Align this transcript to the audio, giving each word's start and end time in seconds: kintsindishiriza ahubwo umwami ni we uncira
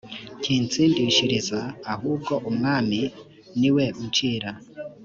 kintsindishiriza 0.41 1.59
ahubwo 1.93 2.33
umwami 2.49 2.99
ni 3.59 3.69
we 3.75 3.85
uncira 4.01 4.51